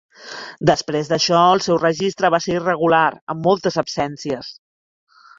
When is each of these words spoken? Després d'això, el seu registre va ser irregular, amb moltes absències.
Després 0.67 1.09
d'això, 1.09 1.41
el 1.57 1.59
seu 1.65 1.77
registre 1.83 2.31
va 2.35 2.39
ser 2.45 2.55
irregular, 2.59 3.03
amb 3.35 3.49
moltes 3.49 3.77
absències. 3.83 4.49